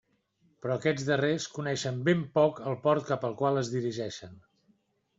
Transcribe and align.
Però 0.63 0.77
aquests 0.79 1.05
darrers 1.09 1.45
coneixen 1.59 2.01
ben 2.09 2.25
poc 2.39 2.65
el 2.73 2.81
port 2.89 3.09
cap 3.13 3.31
al 3.31 3.39
qual 3.45 3.65
es 3.65 3.73
dirigeixen. 3.79 4.39